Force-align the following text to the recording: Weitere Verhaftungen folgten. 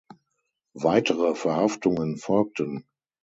Weitere 0.79 1.35
Verhaftungen 1.35 2.17
folgten. 2.17 2.85